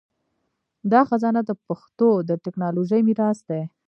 دا 0.91 1.01
خزانه 1.09 1.41
د 1.45 1.51
پښتو 1.65 2.09
د 2.29 2.31
ټکنالوژۍ 2.43 3.01
میراث 3.07 3.39
دی. 3.49 3.61